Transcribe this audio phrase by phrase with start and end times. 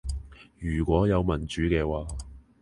[0.57, 2.11] 如果有民主嘅話